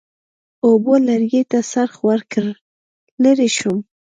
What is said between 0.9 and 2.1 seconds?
لرګي ته څرخ